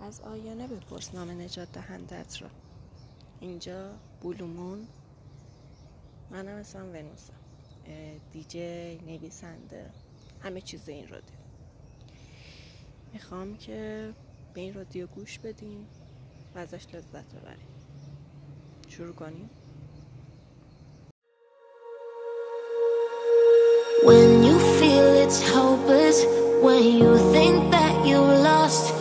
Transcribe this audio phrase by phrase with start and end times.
[0.00, 2.48] از آینه بپرس نام نجات دهندت را.
[3.40, 3.90] اینجا
[4.22, 4.86] بلومون
[6.30, 7.34] منم اسمم ونوسم.
[8.32, 9.90] دیجی نویسنده.
[10.40, 11.36] همه چیز این رادیو.
[13.12, 14.12] می‌خوام که
[14.54, 15.86] به این رادیو گوش بدیم
[16.54, 17.68] و ازش لذت ببریم
[18.88, 19.50] شروع کنیم.
[24.04, 26.18] When you feel it's hopeless
[26.64, 28.93] When you think that you lost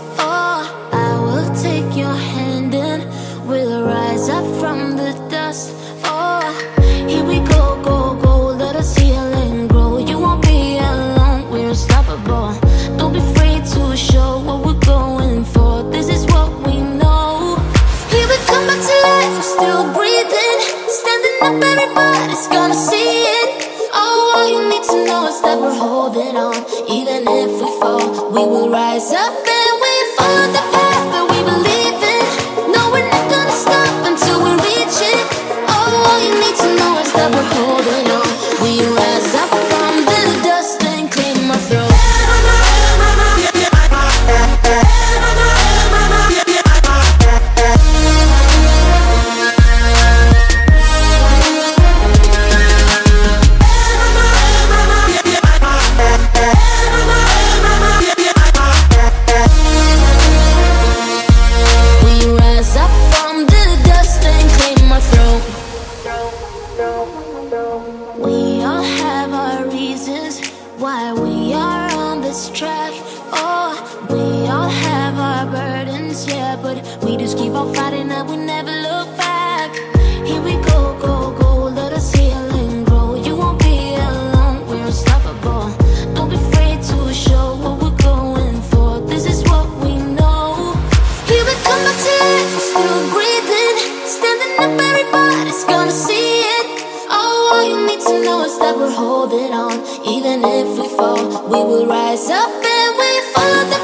[98.78, 99.73] we're holding on.
[100.06, 103.82] Even if we fall, we will rise up and we follow the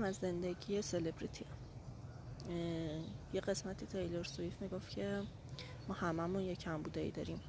[0.00, 1.44] دیدم از زندگی سلبریتی
[3.32, 5.22] یه قسمتی تیلور سویف می‌گفت که
[5.88, 7.40] ما هممون یه کمبوده ای داریم.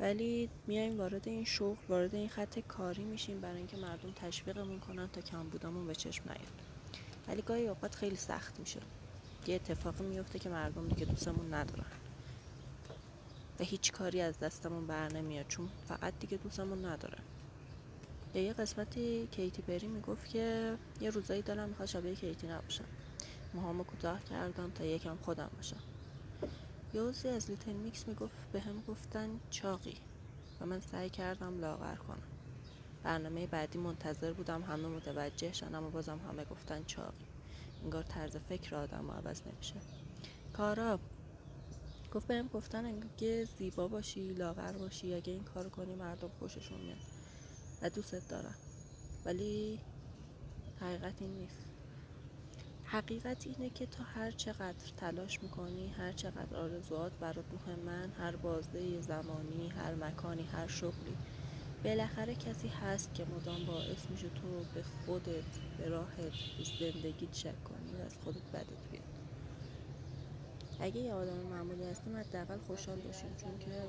[0.00, 5.08] ولی میایم وارد این شغل وارد این خط کاری میشیم برای اینکه مردم تشویقمون کنن
[5.08, 6.62] تا کمبودمون به چشم نیاد.
[7.28, 8.80] ولی گاهی اوقات خیلی سخت میشه.
[9.46, 11.90] یه اتفاقی میفته که مردم دیگه دوستمون ندارن.
[13.60, 17.22] و هیچ کاری از دستمون بر نمیاد چون فقط دیگه دوستمون ندارن
[18.34, 22.84] یا یه قسمتی کیتی پری می‌گفت که یه روزایی دلم می‌خواد شبیه کیتی نباشم.
[23.54, 25.80] موهامو کوتاه کردم تا یکم خودم باشم.
[26.94, 29.98] عضوی از لیتل میکس می‌گفت به هم گفتن چاقی
[30.60, 32.22] و من سعی کردم لاغر کنم.
[33.02, 37.24] برنامه بعدی منتظر بودم همه متوجه شن اما بازم همه گفتن چاقی.
[37.84, 39.80] انگار طرز فکر آدم عوض نمیشه.
[40.52, 41.00] کارا
[42.12, 47.19] گفت بهم گفتن اگه زیبا باشی لاغر باشی اگه این کارو کنی مردم خوششون میاد.
[47.82, 48.54] و دوستت دارن
[49.24, 49.78] ولی
[50.80, 51.70] حقیقت این نیست.
[52.84, 59.00] حقیقت اینه که تا هر چقدر تلاش می‌کنی هر چقدر آرزوات برات مهمن هر بازده
[59.00, 61.16] زمانی هر مکانی هر شغلی
[61.84, 66.32] بالاخره کسی هست که مدام باعث میشه تو به خودت به راحت
[66.80, 69.04] زندگیت شک کنی و از خودت بدت بیاد.
[70.80, 73.82] اگه یه آدم معمولی هستیم حداقل خوشحال باشیم چون که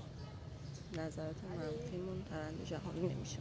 [1.02, 3.38] نظرات منفیمون ترند جهانی نمیشه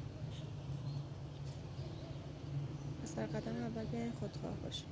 [3.03, 4.88] پس در قدم اول بیاین خودخواه باشیم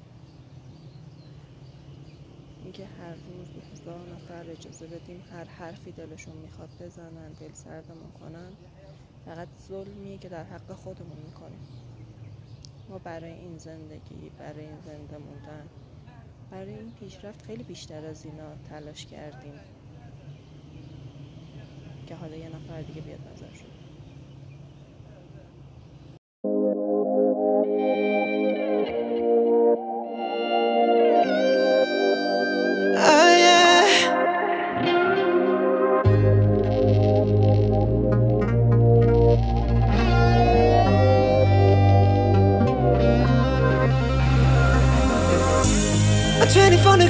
[2.64, 8.10] اینکه هر روز به هزار نفر اجازه بدیم هر حرفی دلشون می‌خواد بزنن دل سردمون
[8.20, 8.52] کنن
[9.24, 11.58] فقط ظلمیه که در حق خودمون می‌کنیم.
[12.88, 15.66] ما برای این زندگی برای این زنده موندن
[16.50, 19.54] برای این پیشرفت خیلی بیشتر از اینا تلاش کردیم.
[22.06, 23.87] که حالا یه نفر دیگه بیاد نظر شد.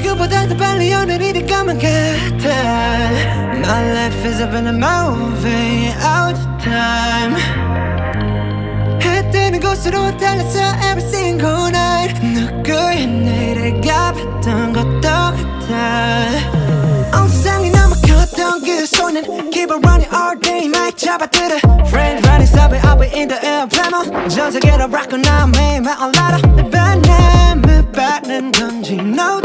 [0.03, 2.49] 그보다 더 빨리 오늘 일이 가면 같아
[3.55, 7.37] My life is up in a movie out of time
[9.03, 16.29] 해 뜨는 곳으로 달렸어 every single night 누구의 내일을 가봤던 것도 같아
[17.21, 17.71] 온 세상이
[18.38, 21.58] 너무 컸던 그 손은 Keep on running all day mic 잡아들어
[21.88, 25.82] Friend running stop it up in the air plamo 전 세계로 rock on now 매일
[25.82, 29.42] 말 올라라 내 바람을 받는 건지 no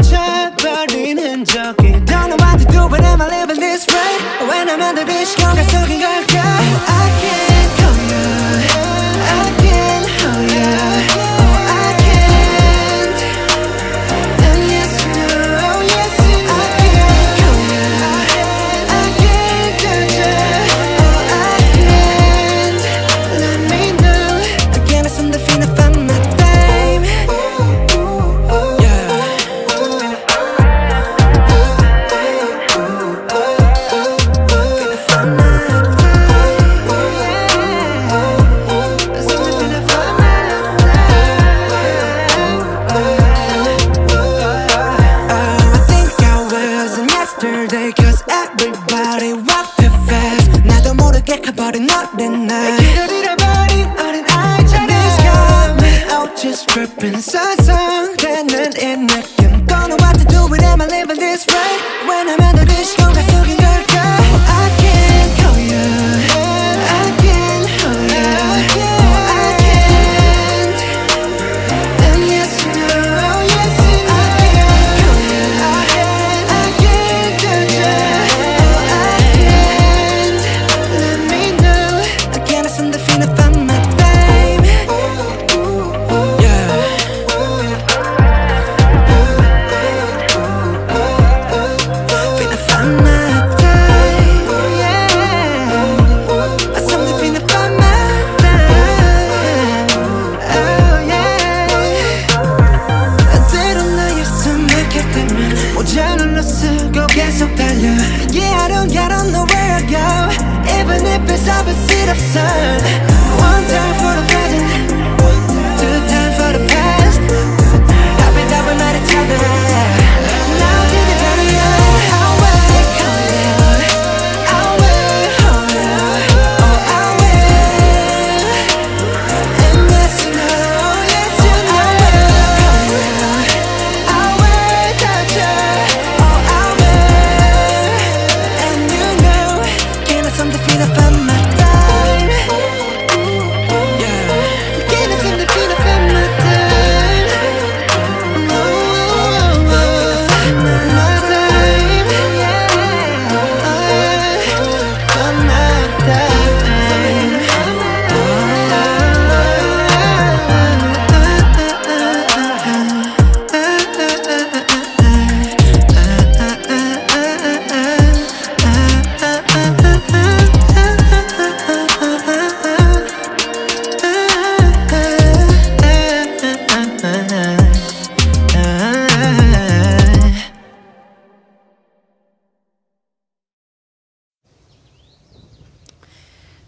[0.59, 5.05] 버리는 적이 Don't know what to do when I'm living this way When I'm under
[5.05, 7.52] this 시간 속인 걸까 I can't
[56.44, 57.56] Just tripping, sun,
[58.50, 59.22] then in the
[59.66, 61.80] Don't know what to do I'm living this right.
[62.06, 63.63] When I'm under this, you're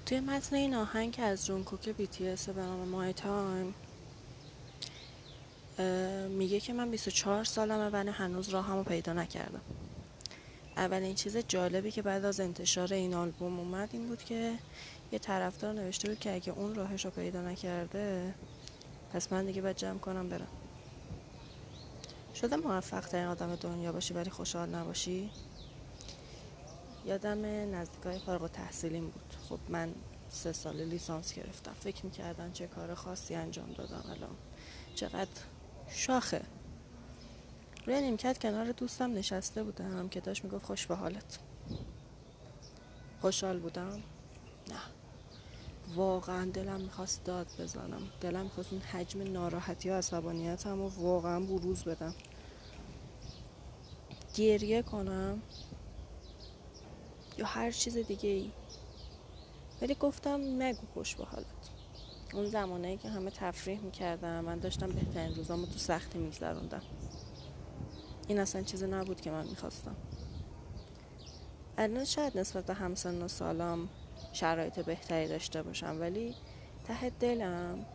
[0.06, 3.74] توی متن این آهنگ که از جونکوک BTS به نام My Time
[6.30, 9.62] میگه که من 24 سالمه و هنوز راهمو پیدا نکردم.
[10.78, 14.54] اولین چیز جالبی که بعد از انتشار این آلبوم اومد این بود که
[15.12, 18.34] یه طرفدار نوشته بود که اگه اون راهش رو پیدا نکرده
[19.14, 20.48] پس من دیگه باید جمع کنم برم.
[22.36, 25.30] شده موفق ترین آدم دنیا باشی ولی خوشحال نباشی؟
[27.06, 27.46] یادم
[27.76, 29.36] نزدیکای فارغ و تحصیلیم بود.
[29.50, 29.96] خب من
[30.30, 31.74] سه سال لیسانس گرفتم.
[31.74, 34.04] فکر می‌کردن چه کار خاصی انجام دادم.
[34.10, 34.36] الان
[34.96, 35.30] چقدر
[35.90, 36.42] شاخه.
[37.86, 40.10] روی نیمکت کنار دوستم نشسته بودم.
[40.10, 41.40] که داشت می‌گفت خوش به حالت.
[43.22, 44.04] خوشحال بودم.
[44.68, 44.80] نه.
[45.96, 48.02] واقعا دلم می‌خواست داد بزنم.
[48.22, 52.16] دلم می‌خواست اون حجم ناراحتی و عصبانیتم و واقعا بروز بدم.
[54.36, 55.42] گریه کنم.
[57.38, 58.52] یا هر چیز دیگه ای
[59.82, 61.46] ولی گفتم نگو خوش به حالت.
[62.34, 66.82] اون زمانه که همه تفریح می‌کردم من داشتم بهترین روزامو تو سختی میگذروندم.
[68.28, 69.96] این اصلا چیزی نبود که من می‌خواستم.
[71.78, 73.90] الان شاید نسبت به همسن و سالام
[74.34, 76.36] شرایط بهتری داشته باشم ولی
[76.88, 77.86] ته دلم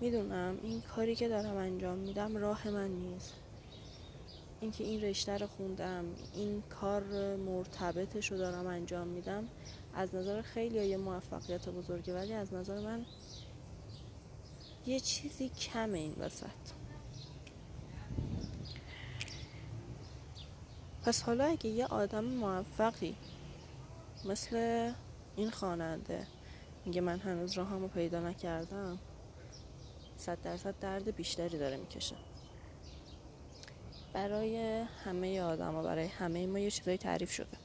[0.00, 3.34] می‌دونم این کاری که دارم انجام میدم راه من نیست.
[4.60, 7.02] اینکه این رشته رو خوندم این کار
[7.36, 9.48] مرتبطش رو دارم انجام میدم
[9.94, 13.06] از نظر خیلی یه موفقیت بزرگه ولی از نظر من
[14.86, 16.46] یه چیزی کمه این وسط.
[21.02, 23.16] پس حالا اگه یه آدم موفقی
[24.24, 24.92] مثل
[25.36, 26.26] این خواننده
[26.84, 28.98] میگه من هنوز راهمو پیدا نکردم
[30.16, 32.16] صد درصد درد بیشتری داره می‌کشه.
[34.12, 37.58] برای همه آدم و برای همه ما یه چیزایی تعریف شده.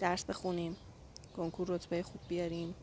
[0.00, 0.76] درس بخونیم
[1.36, 2.74] کنکور رتبه خوب بیاریم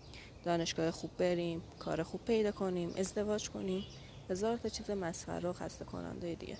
[0.44, 3.84] دانشگاه خوب بریم کار خوب پیدا کنیم ازدواج کنیم.
[4.30, 6.58] هزار تا چیز مسخره و خسته کننده دیگه.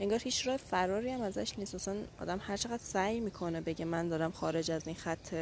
[0.00, 1.74] انگار هیچ راه فراری هم ازش نیست.
[1.74, 5.34] اصلا آدم هر چقدر سعی می‌کنه بگه من دارم خارج از این خط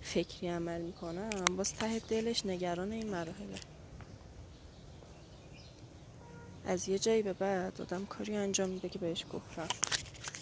[0.00, 3.75] فکری عمل می‌کنم باز ته دلش نگران این مراحله.
[6.66, 9.68] از یه جایی به بعد آدم کاری انجام میده که بهش گفتم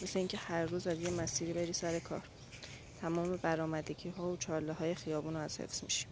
[0.02, 2.22] مثل اینکه هر روز از یه مسیری بری سر کار.
[3.00, 6.06] تمام برامدگی ها و چاله های خیابون رو از حفظ میشی.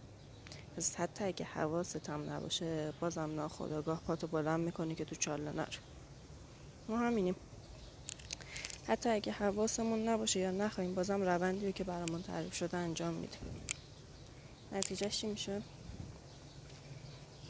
[0.77, 5.75] از حتی اگه حواست هم نباشه بازم ناخداگاه پاتو بلند می‌کنی که تو چاله نر.
[6.89, 7.35] ما همینیم.
[8.87, 13.39] حتی اگه حواسمون نباشه یا نخواهیم بازم روندی که برامون تعریف شده انجام میدیم.
[14.71, 15.61] نتیجهش چی میشه؟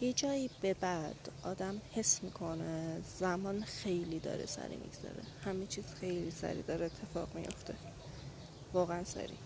[0.03, 5.23] یه جایی به بعد آدم حس می‌کنه زمان خیلی داره سری میگذره.
[5.45, 7.75] همه چیز خیلی سری داره اتفاق میفته
[8.73, 9.37] واقعا سری.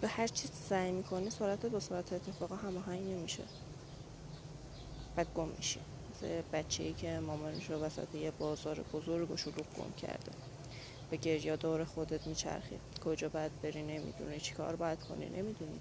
[0.00, 3.42] به هر چیز سعی می‌کنی سرعت با سرعت اتفاق هماهنگ نمیشه.
[5.16, 5.80] بعد گم میشی.
[6.14, 10.32] مثل بچه ای که مامانش رو وسط یه بازار بزرگ و شلوغ گم کرده.
[11.10, 12.78] به گریا دور خودت میچرخی.
[13.04, 14.40] کجا باید بری نمی‌دونی.
[14.40, 15.80] چی کار باید کنی نمی‌دونی.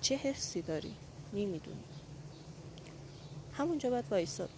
[0.00, 0.94] چه حسی داری؟
[1.32, 1.84] نمی‌دونی.
[3.58, 4.50] همونجا باید وایساد.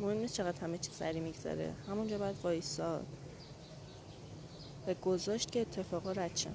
[0.00, 1.72] مهم نیست چقدر همه چی سری میگذره.
[1.88, 3.06] همونجا باید وایساد.
[4.86, 6.54] و گذاشت که اتفاقا رد شن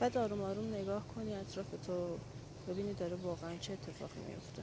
[0.00, 2.18] بعد آروم آروم نگاه کنی اطراف تو
[2.68, 4.62] ببینی داره واقعا چه اتفاقی میفته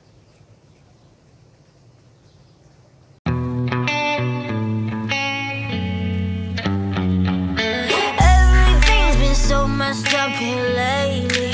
[8.32, 11.51] Everything's been so messed up here lately.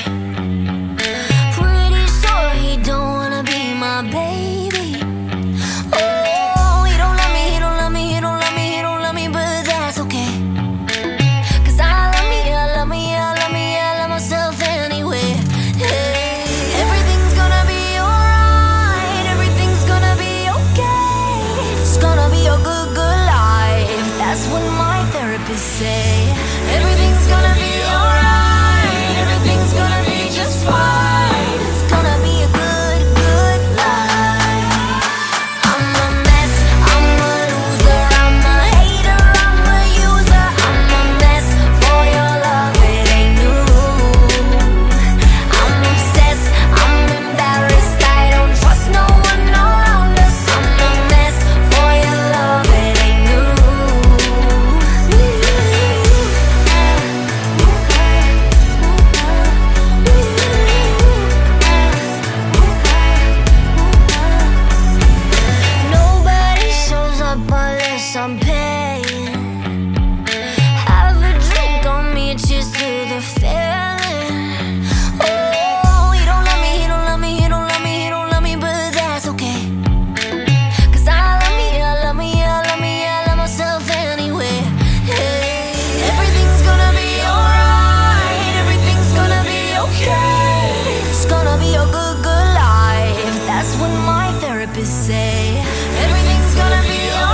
[94.97, 95.61] say
[96.03, 97.26] everything's gonna be alright.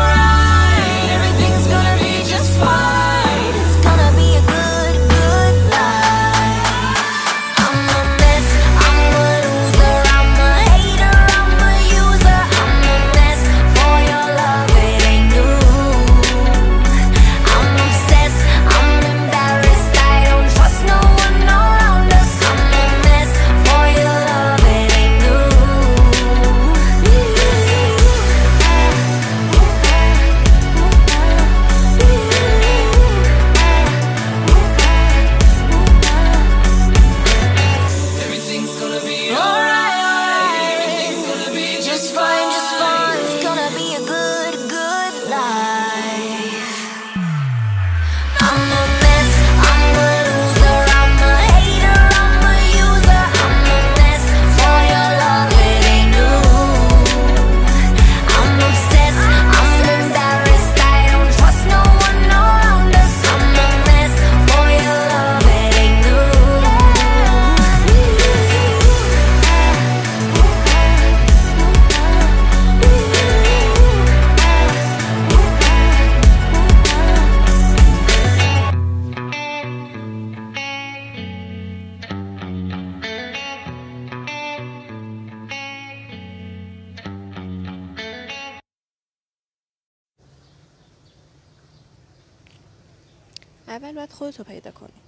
[93.73, 95.01] اول باید خودتو پیدا کنی.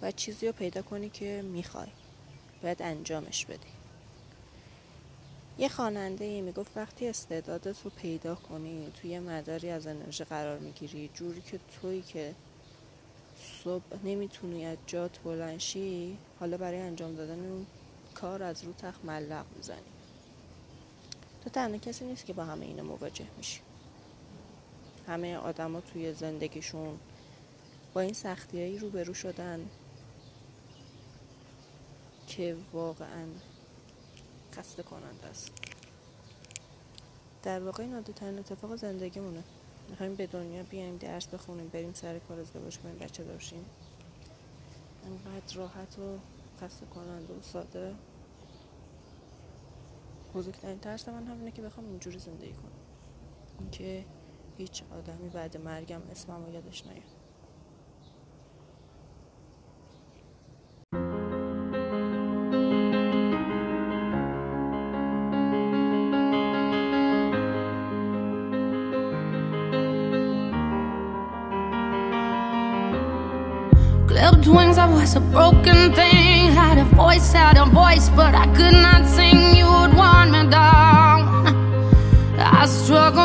[0.00, 1.88] باید چیزی رو پیدا کنی که می‌خوای.
[2.62, 3.68] باید انجامش بدی.
[5.58, 11.10] یه خواننده ای می‌گفت وقتی استعدادت رو پیدا کنی توی مداری از انرژی قرار می‌گیری
[11.14, 12.34] جوری که توی که
[13.64, 17.66] صبح نمی‌تونی از جات بلنشی حالا برای انجام دادن اون
[18.14, 19.78] کار از رو تخت ملق می‌زنی.
[21.44, 23.60] تو تنها کسی نیست که با همه اینا مواجه میشی.
[25.08, 26.98] همه آدما توی زندگیشون
[27.94, 29.68] با این سختیایی روبرو شدن
[32.26, 33.26] که واقعا
[34.52, 35.52] خسته کننده است.
[37.42, 39.42] در واقع این عادترین اتفاق زندگیمونه.
[39.90, 43.64] می‌خوایم به دنیا بیایم درس بخونیم بریم سر کار ازدواج کنیم بچه داشتیم
[45.06, 46.18] انقدر راحت و
[46.60, 47.94] خسته کننده و ساده.
[50.34, 52.72] بزرگترین ترس من همینه که بخوام اینجوری زندگی کنم.
[53.60, 54.04] اینکه
[54.57, 57.23] هیچ آدمی بعد مرگم اسمم یادش نیاد
[74.07, 76.51] Clipped wings, I was a broken thing.
[76.51, 79.55] Had a voice, had a voice, but I could not sing.
[79.55, 81.19] You would want me down.
[82.37, 83.16] I struggled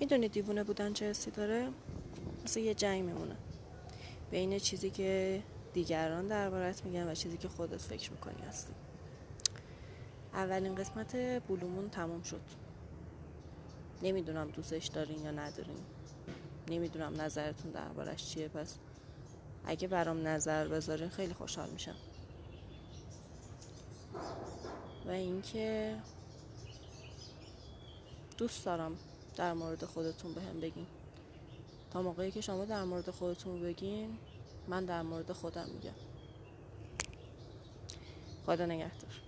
[0.00, 1.68] می‌دونی دیوونه بودن چه حسی داره؟
[2.44, 3.36] مثل یه جنگ میمونه.
[4.30, 8.72] بین چیزی که دیگران دربارت میگن و چیزی که خودت فکر می‌کنی هستی.
[10.32, 11.16] اولین قسمت
[11.48, 12.40] بلومون تموم شد.
[14.02, 15.78] نمی‌دونم دوستش دارین یا ندارین.
[16.68, 18.48] نمی‌دونم نظرتون دربارش چیه.
[18.48, 18.76] پس
[19.64, 21.96] اگه برام نظر بذارین خیلی خوشحال میشم.
[25.06, 25.96] و اینکه
[28.38, 28.98] دوست دارم
[29.36, 30.86] در مورد خودتون به هم بگین.
[31.90, 34.18] تا موقعی که شما در مورد خودتون بگین
[34.68, 35.94] من در مورد خودم میگم.
[38.46, 39.25] خدا نگهدار.